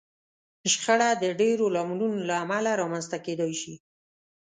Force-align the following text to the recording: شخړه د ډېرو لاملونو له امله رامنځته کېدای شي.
شخړه 0.71 1.09
د 1.23 1.25
ډېرو 1.39 1.65
لاملونو 1.75 2.17
له 2.29 2.35
امله 2.43 2.71
رامنځته 2.81 3.17
کېدای 3.25 3.53
شي. 3.61 3.75